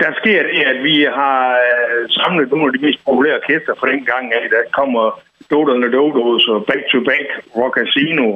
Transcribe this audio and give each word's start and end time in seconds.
Der 0.00 0.12
sker 0.20 0.42
det, 0.42 0.62
at 0.72 0.78
vi 0.88 0.96
har 1.18 1.40
øh, 1.68 2.02
samlet 2.18 2.50
nogle 2.50 2.66
af 2.66 2.72
de 2.72 2.84
mest 2.86 3.04
populære 3.04 3.40
orkester 3.42 3.74
fra 3.80 3.90
den 3.92 4.04
gang 4.04 4.26
af. 4.38 4.44
Der 4.54 4.62
kommer 4.78 5.04
Dodo 5.50 5.72
and 5.74 5.92
Dodos 5.92 6.44
og 6.48 6.64
Back 6.70 6.82
to 6.92 6.98
Back, 7.10 7.26
Rock 7.56 7.74
Casino, 7.78 8.26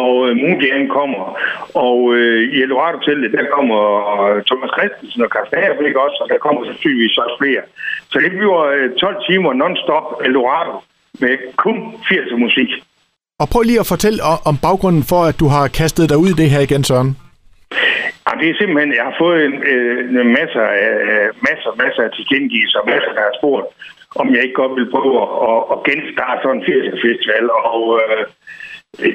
og 0.00 0.12
øh, 0.26 0.32
Moonjam 0.40 0.88
kommer. 0.98 1.24
Og 1.86 1.98
øh, 2.16 2.40
i 2.54 2.56
Eldorado 2.62 2.98
Teltet, 2.98 3.32
der 3.38 3.44
kommer 3.56 3.80
øh, 4.28 4.42
Thomas 4.50 4.70
Christensen 4.76 5.22
og 5.26 5.30
Carsten 5.34 5.96
også, 6.06 6.18
og 6.22 6.28
der 6.32 6.38
kommer 6.44 6.60
sandsynligvis 6.64 7.18
også 7.24 7.36
flere. 7.42 7.62
Så 8.12 8.16
det 8.24 8.30
bliver 8.38 8.60
øh, 8.74 8.86
12 8.92 9.16
timer 9.28 9.52
non-stop 9.62 10.06
Eldorado 10.26 10.74
med 11.22 11.34
kun 11.56 11.76
80 12.08 12.38
musik. 12.44 12.70
Og 13.42 13.46
prøv 13.52 13.62
lige 13.62 13.80
at 13.80 13.86
fortælle 13.86 14.18
om 14.50 14.56
baggrunden 14.66 15.04
for, 15.10 15.20
at 15.30 15.40
du 15.40 15.46
har 15.46 15.68
kastet 15.68 16.08
dig 16.10 16.18
ud 16.18 16.28
i 16.28 16.38
det 16.40 16.50
her 16.50 16.60
igen, 16.60 16.84
Søren. 16.84 17.16
Det 18.40 18.46
er 18.48 18.56
simpelthen, 18.58 18.94
jeg 18.98 19.04
har 19.10 19.16
fået 19.24 19.40
en, 19.48 19.54
øh, 19.72 19.98
en 20.20 20.32
masser, 20.38 20.66
af, 20.84 20.90
øh, 21.10 21.28
masser, 21.48 21.70
masser 21.82 22.02
af 22.06 22.10
tilkendegivelser, 22.18 22.90
masser, 22.92 23.12
der 23.16 23.24
har 23.28 23.36
spurgt, 23.40 23.66
om 24.20 24.26
jeg 24.34 24.42
ikke 24.42 24.60
godt 24.62 24.74
vil 24.78 24.90
prøve 24.94 25.14
at, 25.24 25.28
at, 25.50 25.60
at 25.72 25.78
genstarte 25.88 26.42
sådan 26.42 26.60
en 26.60 26.66
80 26.66 27.04
festival. 27.06 27.44
Og 27.72 28.00
øh, 28.02 28.22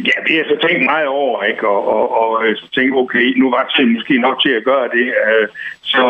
ja, 0.09 0.15
det 0.25 0.31
har 0.33 0.41
jeg 0.41 0.51
så 0.53 0.57
tænkt 0.67 0.83
meget 0.93 1.07
over, 1.07 1.43
ikke? 1.51 1.67
Og, 1.67 1.81
og, 1.95 2.05
og 2.21 2.29
øh, 2.45 2.55
så 2.61 2.65
tænkte 2.75 3.01
okay, 3.03 3.25
nu 3.41 3.45
var 3.55 3.63
det 3.77 3.87
måske 3.97 4.15
nok 4.27 4.37
til 4.41 4.53
at 4.59 4.67
gøre 4.71 4.87
det. 4.97 5.07
Øh, 5.27 5.47
så 5.91 6.03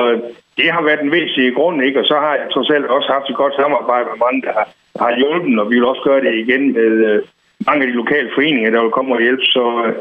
det 0.57 0.67
har 0.75 0.81
været 0.87 1.01
en 1.01 1.11
væsentlig 1.11 1.55
grund, 1.55 1.83
ikke? 1.83 1.99
Og 1.99 2.05
så 2.05 2.15
har 2.25 2.33
jeg 2.35 2.47
trods 2.53 2.69
alt 2.69 2.85
også 2.85 3.09
haft 3.15 3.29
et 3.29 3.41
godt 3.41 3.55
samarbejde 3.55 4.05
med 4.11 4.19
mange, 4.25 4.41
der 4.47 4.53
har, 4.59 4.67
har 5.03 5.17
hjulpet, 5.17 5.59
og 5.59 5.69
vi 5.69 5.75
vil 5.75 5.91
også 5.91 6.03
gøre 6.09 6.21
det 6.21 6.33
igen 6.43 6.73
med 6.73 6.93
øh, 7.09 7.21
mange 7.67 7.81
af 7.83 7.87
de 7.87 7.99
lokale 8.01 8.29
foreninger, 8.35 8.71
der 8.71 8.81
vil 8.81 8.97
komme 8.97 9.15
og 9.15 9.21
hjælpe. 9.21 9.45
Så, 9.55 9.65
øh, 9.85 9.93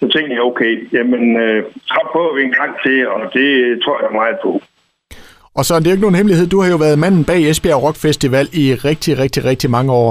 så 0.00 0.06
tænkte 0.14 0.34
jeg, 0.34 0.42
okay, 0.50 0.72
jamen, 0.92 1.24
øh, 1.44 1.64
så 1.86 2.00
prøver 2.12 2.34
vi 2.36 2.42
en 2.42 2.56
gang 2.60 2.72
til, 2.84 3.08
og 3.08 3.20
det 3.36 3.48
tror 3.84 3.96
jeg 4.02 4.12
meget 4.12 4.38
på. 4.42 4.52
Og 5.58 5.64
så 5.64 5.72
det 5.78 5.86
er 5.86 5.96
ikke 5.96 6.06
nogen 6.06 6.20
hemmelighed, 6.20 6.46
du 6.46 6.60
har 6.62 6.70
jo 6.70 6.76
været 6.76 6.98
manden 6.98 7.24
bag 7.24 7.40
Esbjerg 7.50 7.82
Rock 7.82 7.98
Festival 8.06 8.46
i 8.62 8.64
rigtig, 8.88 9.12
rigtig, 9.18 9.44
rigtig 9.50 9.70
mange 9.70 9.92
år. 9.92 10.10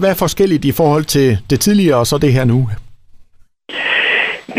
Hvad 0.00 0.10
er 0.10 0.22
forskelligt 0.24 0.64
i 0.64 0.72
forhold 0.80 1.04
til 1.16 1.28
det 1.50 1.58
tidligere 1.60 1.98
og 2.02 2.06
så 2.06 2.16
det 2.24 2.32
her 2.36 2.44
nu? 2.44 2.58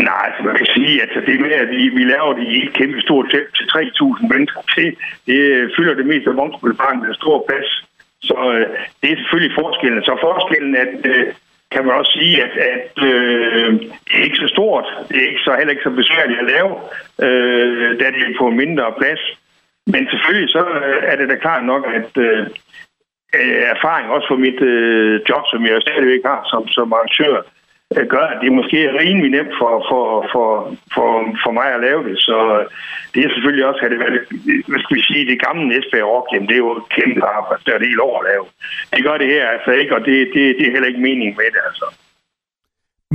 Nej, 0.08 0.22
altså 0.28 0.42
man 0.48 0.56
kan 0.60 0.68
sige, 0.76 0.94
at 1.04 1.10
det 1.26 1.40
med, 1.44 1.54
at 1.64 1.68
vi, 1.76 1.82
vi 1.98 2.04
laver 2.14 2.32
det 2.38 2.46
i 2.54 2.56
et 2.66 2.72
kæmpe 2.78 3.00
stort 3.06 3.26
telt 3.32 3.50
til 3.56 3.64
3.000 3.64 4.28
mennesker, 4.32 4.60
det, 4.76 4.88
det 5.28 5.40
fylder 5.76 5.94
det 6.00 6.06
meste 6.06 6.30
af 6.30 6.36
Vognspilbanken 6.36 7.06
med 7.06 7.14
stor 7.14 7.36
plads. 7.48 7.70
Så 8.28 8.36
øh, 8.54 8.66
det 9.00 9.08
er 9.10 9.16
selvfølgelig 9.20 9.54
forskellen. 9.60 10.02
Så 10.08 10.14
forskellen, 10.26 10.72
at 10.84 10.92
øh, 11.12 11.26
kan 11.72 11.84
man 11.86 11.94
også 11.94 12.12
sige, 12.18 12.42
at, 12.44 12.52
at 12.74 12.92
øh, 13.10 13.72
det 14.06 14.14
er 14.18 14.24
ikke 14.24 14.42
så 14.44 14.48
stort. 14.48 14.86
Det 15.08 15.16
er 15.16 15.28
ikke 15.28 15.46
så, 15.46 15.54
heller 15.58 15.70
ikke 15.70 15.88
så 15.88 15.90
besværligt 15.90 16.40
at 16.40 16.50
lave, 16.54 16.70
øh, 17.26 18.00
da 18.00 18.06
det 18.14 18.22
er 18.22 18.38
på 18.38 18.50
mindre 18.50 18.94
plads. 18.98 19.22
Men 19.86 20.08
selvfølgelig 20.10 20.50
så 20.50 20.62
øh, 20.84 21.02
er 21.10 21.16
det 21.16 21.28
da 21.28 21.34
klart 21.34 21.64
nok, 21.64 21.86
at 21.98 22.10
øh, 22.16 22.46
erfaring 23.74 24.10
også 24.10 24.28
for 24.28 24.36
mit 24.36 24.60
øh, 24.60 25.20
job, 25.28 25.44
som 25.50 25.66
jeg 25.66 25.82
stadigvæk 25.82 26.24
har 26.24 26.40
som, 26.50 26.68
som 26.68 26.92
arrangør, 26.92 27.36
øh, 27.36 27.57
Øh, 27.96 28.06
gør, 28.14 28.26
at 28.32 28.38
det 28.42 28.52
måske 28.60 28.78
er 28.84 28.98
rimelig 29.02 29.30
nemt 29.36 29.54
for, 29.60 29.72
for, 29.90 30.04
for, 30.32 30.48
for, 30.94 31.08
for 31.42 31.52
mig 31.58 31.68
at 31.74 31.84
lave 31.86 32.02
det. 32.08 32.16
Så 32.28 32.36
øh, 32.56 32.64
det 33.14 33.20
er 33.24 33.30
selvfølgelig 33.34 33.66
også, 33.70 33.80
at 33.84 33.90
det 33.90 33.98
været, 34.04 34.18
hvad 34.70 34.80
skal 34.82 34.96
vi 34.98 35.02
sige, 35.10 35.30
det 35.30 35.44
gamle 35.46 35.78
Esbjerg 35.78 36.10
Rock, 36.12 36.26
jamen 36.32 36.48
det 36.48 36.56
er 36.56 36.64
jo 36.66 36.76
et 36.76 36.88
kæmpe 36.96 37.22
arbejde, 37.36 37.62
der 37.66 37.72
er 37.74 37.78
det 37.78 37.90
helt 37.92 38.06
over 38.08 38.18
at 38.20 38.28
lave. 38.30 38.44
Det 38.94 39.02
gør 39.06 39.16
det 39.22 39.28
her 39.34 39.44
altså 39.54 39.70
ikke, 39.80 39.92
og 39.96 40.00
det, 40.08 40.16
det, 40.34 40.42
det 40.58 40.64
er 40.66 40.74
heller 40.74 40.90
ikke 40.92 41.06
meningen 41.08 41.36
med 41.40 41.50
det, 41.54 41.62
altså. 41.70 41.86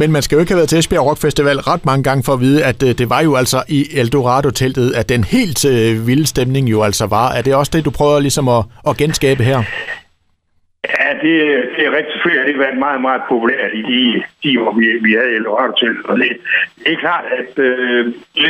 Men 0.02 0.12
man 0.12 0.22
skal 0.22 0.36
jo 0.36 0.40
ikke 0.40 0.52
have 0.54 0.62
været 0.62 0.70
til 0.70 0.80
Esbjerg 0.80 1.06
Rock 1.06 1.20
Festival 1.26 1.58
ret 1.58 1.86
mange 1.86 2.04
gange 2.04 2.24
for 2.24 2.34
at 2.34 2.40
vide, 2.40 2.66
at 2.66 2.84
øh, 2.84 2.92
det 3.00 3.10
var 3.10 3.22
jo 3.22 3.36
altså 3.36 3.60
i 3.70 3.80
Eldorado-teltet, 4.02 4.88
at 5.00 5.10
den 5.10 5.24
helt 5.24 5.60
vilde 6.08 6.28
stemning 6.28 6.70
jo 6.72 6.84
altså 6.84 7.06
var. 7.08 7.28
Er 7.38 7.42
det 7.42 7.56
også 7.56 7.72
det, 7.76 7.86
du 7.86 7.92
prøver 7.92 8.20
ligesom 8.20 8.48
at, 8.48 8.64
at 8.90 8.98
genskabe 8.98 9.44
her? 9.44 9.60
Det, 11.24 11.36
det 11.76 11.82
er 11.86 11.96
rigtig 11.98 12.14
selvfølgelig, 12.14 12.42
at 12.42 12.48
det 12.48 12.56
har 12.56 12.66
været 12.66 12.86
meget, 12.88 13.02
meget 13.02 13.22
populært 13.32 13.72
i 13.74 13.82
de, 13.92 14.02
de 14.44 14.62
år, 14.64 14.72
vi, 14.80 14.86
vi 15.06 15.12
havde 15.14 15.36
Eldorado 15.38 15.74
til. 15.82 15.94
Og 16.10 16.18
det, 16.20 16.30
det 16.84 16.92
er 16.94 17.04
klart, 17.06 17.26
at 17.40 17.60
øh, 17.68 18.06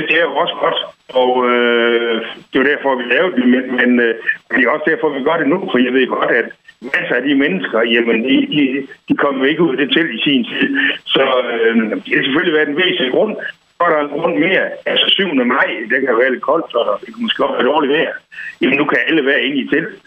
det 0.09 0.15
er 0.19 0.25
jo 0.29 0.35
også 0.43 0.55
godt, 0.65 0.79
og 1.21 1.31
øh, 1.49 2.15
det 2.49 2.57
er 2.59 2.71
derfor, 2.71 2.95
vi 2.95 3.03
lavede 3.13 3.35
det, 3.37 3.45
men, 3.53 3.63
men 3.79 3.89
øh, 3.99 4.15
det 4.51 4.59
er 4.63 4.69
også 4.69 4.87
derfor, 4.91 5.07
vi 5.17 5.23
gør 5.23 5.37
det 5.37 5.47
nu, 5.47 5.59
for 5.71 5.77
jeg 5.85 5.93
ved 5.93 6.07
godt, 6.07 6.31
at 6.31 6.47
masser 6.81 7.15
af 7.15 7.23
de 7.27 7.35
mennesker, 7.35 7.79
jamen, 7.95 8.17
de, 8.29 8.35
de, 8.55 8.87
de 9.09 9.13
kommer 9.23 9.45
ikke 9.45 9.63
ud 9.63 9.75
af 9.75 9.77
det 9.77 9.89
til 9.91 10.07
i 10.17 10.19
sin 10.25 10.43
tid. 10.45 10.69
Så 11.05 11.23
øh, 11.51 11.75
det 12.05 12.13
har 12.15 12.23
selvfølgelig 12.23 12.57
været 12.57 12.69
en 12.69 12.81
væsentlig 12.83 13.11
grund. 13.11 13.35
Så 13.77 13.83
er 13.87 13.89
der 13.89 13.99
en 13.99 14.15
grund 14.19 14.35
mere, 14.45 14.65
altså 14.85 15.05
7. 15.09 15.33
maj, 15.33 15.69
det 15.89 15.99
kan 16.05 16.17
være 16.21 16.31
lidt 16.31 16.47
koldt, 16.51 16.75
og 16.75 16.99
det 17.01 17.09
kan 17.13 17.23
måske 17.23 17.45
også 17.45 17.57
være 17.57 17.71
dårligt 17.71 17.93
vejr. 17.93 18.13
Jamen, 18.61 18.77
nu 18.77 18.85
kan 18.85 18.99
alle 19.07 19.25
være 19.25 19.41
inde 19.41 19.57
i 19.57 19.67
teltet. 19.67 19.99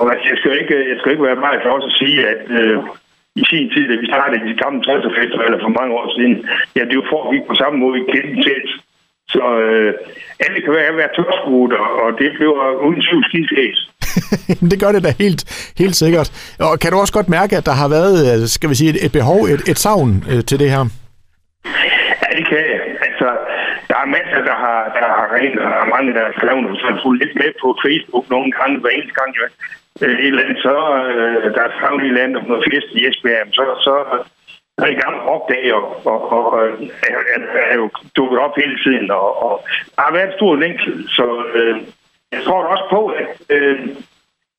Og 0.00 0.06
altså, 0.12 0.26
jeg 0.32 0.38
skal 0.40 0.52
ikke, 0.62 0.76
jeg 0.90 0.96
skal 0.98 1.12
ikke 1.12 1.28
være 1.28 1.44
meget 1.46 1.60
for 1.64 1.70
os 1.76 1.88
at 1.90 1.98
sige, 2.00 2.18
at 2.32 2.42
øh, 2.60 2.78
i 3.40 3.42
sin 3.50 3.66
tid, 3.74 3.84
da 3.90 3.94
vi 4.02 4.06
startede 4.12 4.48
de 4.50 4.60
gamle 4.62 5.10
festivaler 5.20 5.58
for 5.64 5.72
mange 5.78 5.92
år 5.98 6.06
siden, 6.16 6.34
ja, 6.76 6.82
det 6.88 6.94
jo 7.00 7.04
for, 7.10 7.20
at 7.24 7.30
vi 7.32 7.38
på 7.50 7.54
samme 7.62 7.76
måde 7.84 7.96
i 8.00 8.04
telt. 8.46 8.72
Så 9.34 9.44
øh, 9.64 9.90
alle 10.44 10.58
kan 10.64 10.72
være, 10.78 10.96
være 11.02 11.14
tørskudt, 11.16 11.72
og 12.02 12.08
det 12.20 12.28
bliver 12.36 12.56
uden 12.86 13.00
tvivl 13.06 13.24
skidsæs. 13.28 13.78
det 14.70 14.80
gør 14.82 14.92
det 14.92 15.02
da 15.04 15.12
helt, 15.24 15.42
helt 15.78 15.96
sikkert. 16.02 16.28
Og 16.66 16.72
kan 16.80 16.90
du 16.90 16.96
også 16.98 17.12
godt 17.12 17.28
mærke, 17.28 17.56
at 17.56 17.66
der 17.66 17.76
har 17.82 17.88
været, 17.88 18.16
øh, 18.28 18.48
skal 18.56 18.70
vi 18.70 18.74
sige, 18.74 18.90
et, 18.94 19.04
et 19.06 19.12
behov, 19.12 19.40
et, 19.54 19.62
et 19.72 19.78
savn 19.78 20.10
øh, 20.30 20.40
til 20.48 20.58
det 20.62 20.70
her? 20.74 20.84
Ja, 22.22 22.28
det 22.38 22.44
kan 22.50 22.62
jeg. 22.72 22.80
Altså, 23.06 23.28
der 23.88 23.98
er 24.04 24.14
masser, 24.16 24.40
der 24.50 24.56
har, 24.64 24.80
der 24.98 25.08
har 25.18 25.26
rent, 25.36 25.58
og 25.62 25.68
der 25.72 25.80
er 25.84 25.94
mange, 25.94 26.14
der 26.16 26.22
har 26.26 26.34
skrevet 26.38 26.62
noget, 26.62 26.80
så 26.80 26.88
fulgte 27.02 27.20
lidt 27.22 27.34
med 27.40 27.50
på 27.62 27.68
Facebook 27.84 28.26
nogle 28.34 28.50
gange, 28.58 28.80
hver 28.80 28.90
eneste 28.96 29.18
gang, 29.20 29.30
jo. 29.38 29.44
Øh, 30.02 30.16
et 30.24 30.26
eller 30.26 30.44
andet, 30.44 30.62
så 30.68 30.76
øh, 31.12 31.54
der 31.54 31.62
er 31.64 31.72
skrevet 31.76 32.02
et 32.02 32.08
eller 32.08 32.24
andet 32.24 32.40
om 32.40 32.48
noget 32.48 32.66
fest 32.70 32.88
i 32.98 33.06
Esbjerg, 33.08 33.46
så, 33.58 33.64
så 33.86 33.94
er 34.84 34.90
i 34.96 35.00
gang 35.04 35.16
rockdag, 35.28 35.64
og, 35.78 35.84
og, 36.12 36.20
og, 36.36 36.52
og 36.52 36.60
er, 37.08 37.20
er, 37.34 37.40
er, 37.72 37.76
jo 37.82 37.90
dukket 38.16 38.38
op 38.38 38.54
hele 38.56 38.76
tiden, 38.84 39.10
og, 39.10 39.28
og 39.44 39.54
der 39.94 40.02
har 40.02 40.12
været 40.12 40.28
en 40.28 40.38
stor 40.38 40.56
længsel, 40.56 40.94
så 41.08 41.26
øh, 41.54 41.76
jeg 42.32 42.42
tror 42.44 42.62
også 42.74 42.86
på, 42.90 43.00
at 43.06 43.28
øh, 43.56 43.78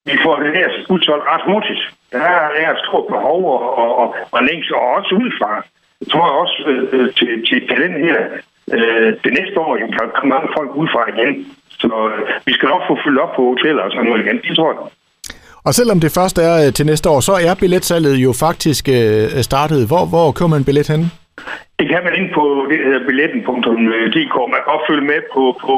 vi 0.05 0.15
får 0.23 0.35
det 0.35 0.53
her 0.57 0.67
udsolgt 0.89 1.25
ret 1.31 1.45
hurtigt. 1.51 1.81
Der 2.11 2.19
er 2.19 2.47
der 2.53 2.59
er 2.65 2.71
et 2.73 2.85
stort 2.87 3.07
behov 3.07 3.41
og, 3.55 3.77
og, 3.77 3.91
og, 4.01 4.15
og 4.31 4.43
længsel, 4.43 4.75
og 4.75 4.87
også 4.97 5.15
udefra. 5.21 5.51
Jeg 6.01 6.07
tror 6.11 6.27
også 6.43 6.63
øh, 6.67 6.83
øh, 6.95 7.13
til, 7.17 7.45
til, 7.47 7.67
til 7.67 7.77
den 7.83 7.93
her, 8.05 8.17
øh, 8.77 9.09
det 9.25 9.31
næste 9.39 9.55
år, 9.65 9.71
jamen, 9.77 9.93
kan 9.97 10.09
komme 10.17 10.33
mange 10.35 10.49
folk 10.57 10.69
udefra 10.79 11.03
igen. 11.13 11.31
Så 11.81 11.93
øh, 12.09 12.19
vi 12.47 12.53
skal 12.53 12.67
nok 12.73 12.83
få 12.89 12.93
fyldt 13.03 13.19
op 13.23 13.33
på 13.35 13.41
hoteller 13.51 13.83
og 13.83 13.91
sådan 13.91 14.05
noget 14.05 14.25
igen. 14.25 14.37
Det 14.47 14.55
tror 14.57 14.71
jeg. 14.73 14.81
Og 15.67 15.73
selvom 15.79 15.99
det 15.99 16.11
først 16.19 16.37
er 16.47 16.53
øh, 16.63 16.73
til 16.73 16.85
næste 16.85 17.09
år, 17.13 17.19
så 17.19 17.33
er 17.47 17.55
billetsalget 17.63 18.15
jo 18.25 18.31
faktisk 18.45 18.83
øh, 18.97 19.43
startet. 19.49 19.87
Hvor, 19.89 20.03
hvor 20.13 20.27
køber 20.37 20.53
man 20.55 20.65
billet 20.69 20.87
hen? 20.93 21.01
Det 21.79 21.87
kan 21.93 22.01
man 22.07 22.13
ind 22.19 22.29
på 22.37 22.43
det, 22.69 22.79
der 22.79 22.85
hedder 22.89 23.07
billetten.dk. 23.09 24.35
Man 24.53 24.61
kan 24.63 24.71
også 24.75 24.87
følge 24.89 25.07
med 25.11 25.19
på, 25.33 25.43
på 25.65 25.73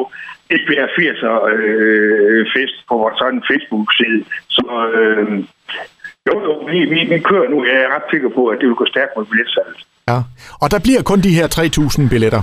Esbjerg 0.54 0.90
80'er 0.98 1.36
øh, 1.54 2.42
fest 2.56 2.76
på 2.90 2.94
vores 3.02 3.16
sådan 3.22 3.42
Facebook-side. 3.50 4.22
Så 4.56 4.66
øh, 5.00 5.26
jo, 6.28 6.34
jo, 6.48 6.54
vi, 6.72 6.78
vi, 6.94 7.00
vi 7.14 7.20
kører 7.20 7.50
nu. 7.50 7.58
Jeg 7.66 7.78
er 7.86 7.90
ret 7.96 8.08
sikker 8.12 8.30
på, 8.38 8.42
at 8.48 8.58
det 8.60 8.68
vil 8.68 8.76
gå 8.76 8.86
stærkt 8.86 9.12
med 9.18 9.26
billetsalget. 9.26 9.80
Ja, 10.10 10.18
og 10.62 10.68
der 10.72 10.80
bliver 10.86 11.02
kun 11.02 11.20
de 11.28 11.36
her 11.40 11.48
3.000 11.48 12.10
billetter. 12.14 12.42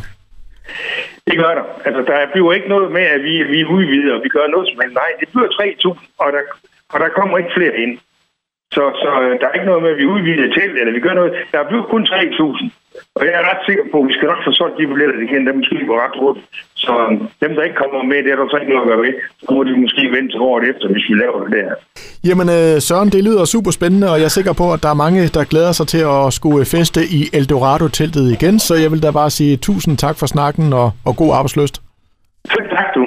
Det 1.26 1.36
gør 1.38 1.53
der. 1.58 1.64
Altså, 1.84 2.03
der 2.10 2.26
bliver 2.32 2.53
ikke 2.53 2.69
noget 2.69 2.92
med, 2.92 3.03
at 3.03 3.22
vi, 3.22 3.42
vi 3.42 3.64
udvider, 3.64 4.14
og 4.14 4.22
vi 4.25 4.28
gør 4.28 4.47
noget 4.47 4.69
som 4.69 4.81
helst. 4.81 4.94
Nej, 4.94 5.10
det 5.20 5.28
bliver 5.32 5.48
3.000, 5.48 5.98
og 6.19 6.32
der, 6.32 6.42
og 6.92 7.00
der 7.00 7.08
kommer 7.08 7.38
ikke 7.38 7.50
flere 7.56 7.76
ind. 7.76 7.98
Så, 8.76 8.82
så 9.03 9.10
øh, 9.25 9.32
der 9.41 9.47
er 9.48 9.56
ikke 9.56 9.70
noget 9.70 9.82
med, 9.84 9.91
at 9.94 10.00
vi 10.00 10.06
udvider 10.14 10.48
telt, 10.58 10.76
eller 10.81 10.92
vi 10.98 11.06
gør 11.06 11.14
noget. 11.20 11.32
Der 11.53 11.69
bliver 11.69 11.84
kun 11.92 12.03
3.000. 12.03 12.70
Og 13.19 13.22
jeg 13.26 13.34
er 13.41 13.44
ret 13.50 13.62
sikker 13.69 13.84
på, 13.92 13.97
at 14.03 14.08
vi 14.08 14.14
skal 14.16 14.28
nok 14.32 14.42
få 14.47 14.53
solgt 14.60 14.76
de 14.78 14.91
billetter 14.91 15.19
igen. 15.26 15.47
Dem 15.48 15.56
måske 15.60 15.86
går 15.91 15.98
ret 16.04 16.16
hurtigt. 16.22 16.47
Så 16.84 16.92
øh, 17.04 17.12
dem, 17.42 17.50
der 17.56 17.62
ikke 17.66 17.78
kommer 17.82 18.00
med, 18.10 18.19
det 18.25 18.31
er 18.32 18.38
der 18.38 18.47
så 18.48 18.56
ikke 18.60 18.72
noget 18.72 18.84
at 18.84 18.91
gøre 18.91 19.03
ved. 19.06 19.14
Så 19.44 19.48
må 19.54 19.60
de 19.69 19.72
måske 19.84 20.03
vente 20.16 20.31
til 20.32 20.41
året 20.50 20.64
efter, 20.70 20.87
hvis 20.93 21.05
vi 21.11 21.14
laver 21.22 21.38
det 21.44 21.52
der. 21.58 21.69
Jamen 22.28 22.49
øh, 22.58 22.75
Søren, 22.88 23.11
det 23.14 23.22
lyder 23.28 23.44
super 23.55 23.72
spændende, 23.78 24.08
og 24.12 24.17
jeg 24.20 24.28
er 24.31 24.37
sikker 24.38 24.55
på, 24.62 24.67
at 24.75 24.81
der 24.84 24.90
er 24.94 24.99
mange, 25.05 25.20
der 25.37 25.44
glæder 25.52 25.73
sig 25.78 25.87
til 25.94 26.02
at 26.16 26.25
skulle 26.38 26.64
feste 26.76 27.00
i 27.19 27.20
Eldorado-teltet 27.38 28.25
igen. 28.37 28.55
Så 28.66 28.75
jeg 28.82 28.90
vil 28.93 29.02
da 29.06 29.11
bare 29.20 29.31
sige 29.38 29.55
tusind 29.69 29.94
tak 30.05 30.16
for 30.20 30.26
snakken 30.34 30.66
og, 30.81 30.88
og 31.08 31.12
god 31.23 31.31
arbejdsløst. 31.38 31.76
Selv 32.55 32.69
tak, 32.76 32.88
du. 32.96 33.02